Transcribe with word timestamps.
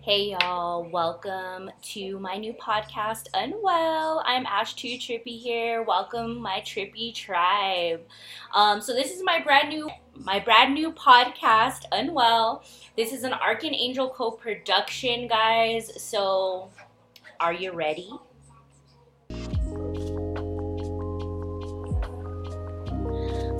Hey 0.00 0.30
y'all, 0.30 0.88
welcome 0.90 1.70
to 1.94 2.18
my 2.18 2.36
new 2.36 2.52
podcast, 2.54 3.26
Unwell. 3.34 4.22
I'm 4.24 4.46
Ash 4.46 4.74
Too 4.74 4.96
Trippy 4.96 5.38
here. 5.38 5.82
Welcome 5.82 6.38
my 6.38 6.60
trippy 6.60 7.14
tribe. 7.14 8.00
Um, 8.54 8.80
so 8.80 8.94
this 8.94 9.10
is 9.12 9.22
my 9.22 9.40
brand 9.40 9.68
new 9.68 9.90
my 10.14 10.38
brand 10.40 10.74
new 10.74 10.92
podcast, 10.92 11.82
Unwell. 11.92 12.64
This 12.96 13.12
is 13.12 13.22
an 13.22 13.32
Arc 13.34 13.64
and 13.64 13.74
Angel 13.74 14.08
co-production, 14.08 15.28
guys. 15.28 15.90
So 16.02 16.70
are 17.38 17.52
you 17.52 17.72
ready? 17.72 18.10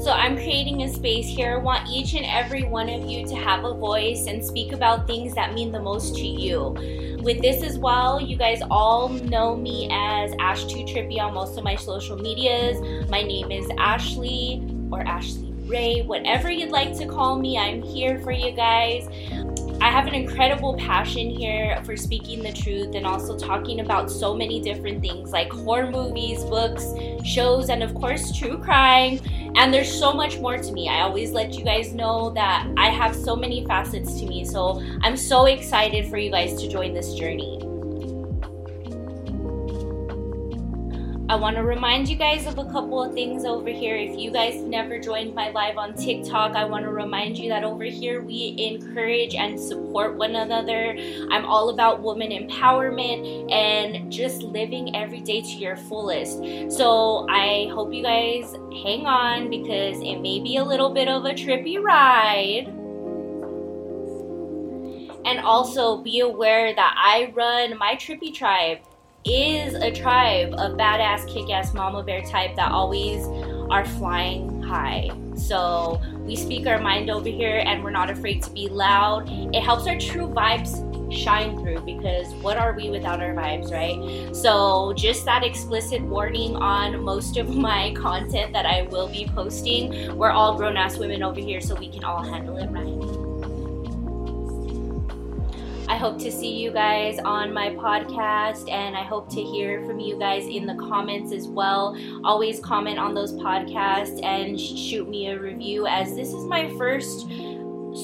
So 0.08 0.14
I'm 0.14 0.36
creating 0.36 0.84
a 0.84 0.88
space 0.88 1.26
here. 1.26 1.52
I 1.52 1.56
want 1.58 1.86
each 1.86 2.14
and 2.14 2.24
every 2.24 2.62
one 2.62 2.88
of 2.88 3.04
you 3.04 3.26
to 3.26 3.36
have 3.36 3.66
a 3.66 3.74
voice 3.74 4.26
and 4.26 4.42
speak 4.42 4.72
about 4.72 5.06
things 5.06 5.34
that 5.34 5.52
mean 5.52 5.70
the 5.70 5.82
most 5.82 6.14
to 6.14 6.26
you. 6.26 7.18
With 7.22 7.42
this 7.42 7.62
as 7.62 7.76
well, 7.76 8.18
you 8.18 8.34
guys 8.34 8.62
all 8.70 9.10
know 9.10 9.54
me 9.54 9.86
as 9.92 10.32
Ash 10.40 10.64
Too 10.64 10.84
Trippy 10.84 11.20
on 11.20 11.34
most 11.34 11.58
of 11.58 11.64
my 11.64 11.76
social 11.76 12.16
medias. 12.16 12.80
My 13.10 13.20
name 13.20 13.52
is 13.52 13.68
Ashley 13.76 14.66
or 14.90 15.02
Ashley 15.02 15.52
Ray, 15.66 16.00
whatever 16.00 16.50
you'd 16.50 16.70
like 16.70 16.96
to 16.96 17.06
call 17.06 17.38
me, 17.38 17.58
I'm 17.58 17.82
here 17.82 18.18
for 18.20 18.32
you 18.32 18.52
guys. 18.52 19.06
I 19.80 19.90
have 19.90 20.06
an 20.08 20.14
incredible 20.14 20.74
passion 20.74 21.30
here 21.30 21.80
for 21.84 21.96
speaking 21.96 22.42
the 22.42 22.52
truth 22.52 22.96
and 22.96 23.06
also 23.06 23.38
talking 23.38 23.78
about 23.78 24.10
so 24.10 24.34
many 24.34 24.60
different 24.60 25.00
things 25.00 25.30
like 25.30 25.52
horror 25.52 25.88
movies, 25.88 26.42
books, 26.44 26.84
shows, 27.24 27.70
and 27.70 27.82
of 27.82 27.94
course, 27.94 28.36
true 28.36 28.58
crime. 28.58 29.20
And 29.54 29.72
there's 29.72 29.92
so 29.92 30.12
much 30.12 30.38
more 30.38 30.58
to 30.58 30.72
me. 30.72 30.88
I 30.88 31.02
always 31.02 31.30
let 31.30 31.54
you 31.54 31.64
guys 31.64 31.92
know 31.92 32.30
that 32.30 32.66
I 32.76 32.88
have 32.88 33.14
so 33.14 33.36
many 33.36 33.64
facets 33.66 34.18
to 34.18 34.26
me. 34.26 34.44
So 34.44 34.82
I'm 35.02 35.16
so 35.16 35.46
excited 35.46 36.08
for 36.10 36.18
you 36.18 36.30
guys 36.30 36.60
to 36.60 36.68
join 36.68 36.92
this 36.92 37.14
journey. 37.14 37.60
I 41.30 41.34
want 41.34 41.56
to 41.56 41.62
remind 41.62 42.08
you 42.08 42.16
guys 42.16 42.46
of 42.46 42.56
a 42.56 42.64
couple 42.64 43.02
of 43.02 43.12
things 43.12 43.44
over 43.44 43.68
here. 43.68 43.94
If 43.96 44.18
you 44.18 44.30
guys 44.30 44.62
never 44.62 44.98
joined 44.98 45.34
my 45.34 45.50
live 45.50 45.76
on 45.76 45.92
TikTok, 45.92 46.56
I 46.56 46.64
want 46.64 46.86
to 46.86 46.90
remind 46.90 47.36
you 47.36 47.50
that 47.50 47.64
over 47.64 47.84
here 47.84 48.22
we 48.22 48.54
encourage 48.56 49.34
and 49.34 49.60
support 49.60 50.16
one 50.16 50.36
another. 50.36 50.96
I'm 51.30 51.44
all 51.44 51.68
about 51.68 52.00
woman 52.00 52.30
empowerment 52.30 53.52
and 53.52 54.10
just 54.10 54.40
living 54.40 54.96
every 54.96 55.20
day 55.20 55.42
to 55.42 55.48
your 55.48 55.76
fullest. 55.76 56.38
So 56.74 57.26
I 57.28 57.68
hope 57.74 57.92
you 57.92 58.02
guys 58.02 58.50
hang 58.82 59.04
on 59.04 59.50
because 59.50 60.00
it 60.00 60.22
may 60.22 60.40
be 60.40 60.56
a 60.56 60.64
little 60.64 60.88
bit 60.88 61.08
of 61.08 61.26
a 61.26 61.32
trippy 61.32 61.78
ride. 61.78 62.68
And 65.26 65.40
also 65.40 65.98
be 65.98 66.20
aware 66.20 66.74
that 66.74 66.94
I 66.96 67.30
run 67.34 67.76
my 67.76 67.96
trippy 67.96 68.32
tribe 68.32 68.78
is 69.24 69.74
a 69.74 69.90
tribe 69.90 70.54
of 70.54 70.76
badass, 70.76 71.26
kick 71.28 71.50
ass 71.50 71.74
mama 71.74 72.02
bear 72.02 72.22
type 72.22 72.56
that 72.56 72.72
always 72.72 73.26
are 73.70 73.84
flying 73.84 74.62
high. 74.62 75.10
So 75.36 76.00
we 76.20 76.36
speak 76.36 76.66
our 76.66 76.78
mind 76.78 77.10
over 77.10 77.28
here 77.28 77.62
and 77.64 77.82
we're 77.82 77.90
not 77.90 78.10
afraid 78.10 78.42
to 78.44 78.50
be 78.50 78.68
loud. 78.68 79.28
It 79.54 79.62
helps 79.62 79.86
our 79.86 79.98
true 79.98 80.28
vibes 80.28 80.84
shine 81.12 81.58
through 81.60 81.80
because 81.80 82.32
what 82.34 82.58
are 82.58 82.72
we 82.72 82.90
without 82.90 83.20
our 83.20 83.34
vibes, 83.34 83.70
right? 83.70 84.34
So, 84.34 84.92
just 84.94 85.24
that 85.24 85.42
explicit 85.44 86.02
warning 86.02 86.56
on 86.56 87.02
most 87.02 87.36
of 87.36 87.48
my 87.56 87.94
content 87.94 88.52
that 88.52 88.66
I 88.66 88.82
will 88.82 89.08
be 89.08 89.26
posting. 89.34 90.16
We're 90.16 90.30
all 90.30 90.56
grown 90.56 90.76
ass 90.76 90.98
women 90.98 91.22
over 91.22 91.40
here, 91.40 91.60
so 91.60 91.74
we 91.74 91.88
can 91.88 92.04
all 92.04 92.22
handle 92.22 92.58
it 92.58 92.66
right. 92.66 93.27
Hope 95.98 96.16
to 96.20 96.30
see 96.30 96.52
you 96.52 96.70
guys 96.70 97.18
on 97.18 97.52
my 97.52 97.70
podcast 97.70 98.70
and 98.70 98.96
I 98.96 99.02
hope 99.02 99.28
to 99.30 99.42
hear 99.42 99.84
from 99.84 99.98
you 99.98 100.16
guys 100.16 100.46
in 100.46 100.64
the 100.64 100.76
comments 100.76 101.32
as 101.32 101.48
well. 101.48 101.98
Always 102.22 102.60
comment 102.60 103.00
on 103.00 103.14
those 103.14 103.32
podcasts 103.32 104.22
and 104.22 104.58
shoot 104.60 105.08
me 105.08 105.26
a 105.26 105.40
review 105.40 105.88
as 105.88 106.14
this 106.14 106.28
is 106.28 106.44
my 106.44 106.68
first 106.78 107.26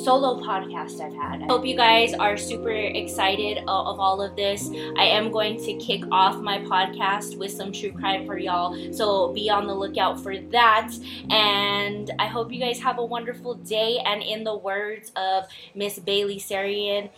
solo 0.03 0.41
podcast 0.43 1.01
I've 1.01 1.15
had. 1.15 1.43
I 1.43 1.47
hope 1.47 1.65
you 1.65 1.77
guys 1.77 2.15
are 2.15 2.37
super 2.37 2.73
excited 2.73 3.59
of 3.59 4.01
all 4.01 4.21
of 4.21 4.35
this. 4.35 4.69
I 4.99 5.05
am 5.05 5.31
going 5.31 5.63
to 5.65 5.75
kick 5.75 6.03
off 6.11 6.43
my 6.43 6.59
podcast 6.59 7.39
with 7.39 7.53
some 7.53 7.71
true 7.71 7.93
crime 7.93 8.27
for 8.27 8.37
y'all, 8.37 8.93
so 8.93 9.33
be 9.33 9.49
on 9.49 9.69
the 9.69 9.75
lookout 9.75 10.21
for 10.21 10.37
that. 10.37 10.91
And 11.31 12.11
I 12.19 12.27
hope 12.27 12.53
you 12.53 12.59
guys 12.59 12.81
have 12.81 12.99
a 12.99 13.05
wonderful 13.05 13.55
day. 13.55 14.01
And 14.05 14.21
in 14.21 14.43
the 14.43 14.57
words 14.57 15.13
of 15.15 15.45
Miss 15.77 16.01
Bailey 16.01 16.41
Sarian, 16.41 17.11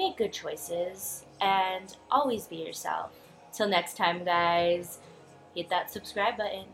make 0.00 0.16
good 0.16 0.32
choices, 0.32 1.24
and 1.42 1.94
always 2.10 2.46
be 2.46 2.56
yourself. 2.56 3.10
Till 3.52 3.68
next 3.68 3.98
time, 3.98 4.24
guys, 4.24 4.98
hit 5.54 5.68
that 5.68 5.90
subscribe 5.90 6.38
button. 6.38 6.64